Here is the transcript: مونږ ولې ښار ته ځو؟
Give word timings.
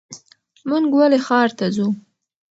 مونږ 0.69 0.85
ولې 0.99 1.19
ښار 1.27 1.49
ته 1.57 1.65
ځو؟ 1.75 1.87